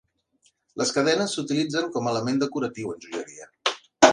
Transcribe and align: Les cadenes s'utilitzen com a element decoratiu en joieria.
Les 0.81 0.93
cadenes 0.95 1.35
s'utilitzen 1.37 1.91
com 1.97 2.09
a 2.09 2.13
element 2.15 2.41
decoratiu 2.45 2.93
en 2.95 3.05
joieria. 3.07 3.51